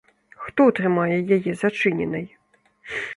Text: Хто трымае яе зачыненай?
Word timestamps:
Хто 0.45 0.65
трымае 0.79 1.17
яе 1.37 1.51
зачыненай? 1.61 2.25